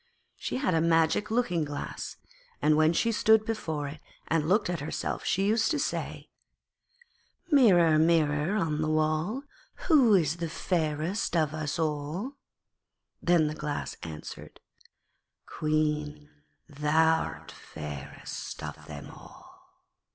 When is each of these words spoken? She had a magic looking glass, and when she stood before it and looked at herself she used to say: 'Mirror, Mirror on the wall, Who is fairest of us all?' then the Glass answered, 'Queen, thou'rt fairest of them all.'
She 0.35 0.55
had 0.57 0.73
a 0.73 0.81
magic 0.81 1.29
looking 1.29 1.63
glass, 1.63 2.17
and 2.59 2.75
when 2.75 2.91
she 2.91 3.11
stood 3.11 3.45
before 3.45 3.87
it 3.87 3.99
and 4.27 4.49
looked 4.49 4.67
at 4.67 4.79
herself 4.79 5.23
she 5.25 5.45
used 5.45 5.69
to 5.69 5.77
say: 5.77 6.31
'Mirror, 7.51 7.99
Mirror 7.99 8.55
on 8.55 8.81
the 8.81 8.89
wall, 8.89 9.43
Who 9.89 10.15
is 10.15 10.33
fairest 10.37 11.37
of 11.37 11.53
us 11.53 11.77
all?' 11.77 12.33
then 13.21 13.45
the 13.45 13.53
Glass 13.53 13.95
answered, 14.01 14.59
'Queen, 15.45 16.31
thou'rt 16.67 17.51
fairest 17.51 18.63
of 18.63 18.87
them 18.87 19.07
all.' 19.11 19.55